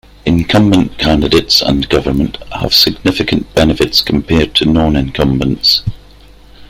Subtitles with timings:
[0.25, 5.83] Incumbent candidates and government have significant benefits compared to non-incumbents.